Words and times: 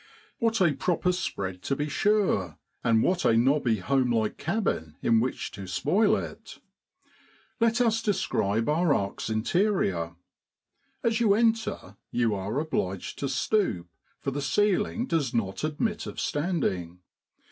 What 0.39 0.59
a 0.61 0.73
proper 0.73 1.11
spread 1.11 1.61
to 1.61 1.75
be 1.75 1.87
sure, 1.87 2.57
and 2.83 3.03
what 3.03 3.23
a 3.23 3.37
nobby 3.37 3.75
home 3.77 4.11
like 4.11 4.35
cabin 4.39 4.95
in 5.03 5.19
which 5.19 5.51
to 5.51 5.67
spoil 5.67 6.15
it! 6.15 6.59
Let 7.59 7.79
us 7.81 8.01
describe 8.01 8.67
our 8.67 8.95
ark's 8.95 9.29
interior. 9.29 10.15
As 11.03 11.19
you 11.19 11.35
enter 11.35 11.97
you 12.09 12.33
are 12.33 12.59
obliged 12.59 13.19
to 13.19 13.29
stoop, 13.29 13.89
for 14.19 14.31
the 14.31 14.41
ceiling 14.41 15.05
does 15.05 15.35
not 15.35 15.63
admit 15.63 16.07
of 16.07 16.19
standing. 16.19 17.01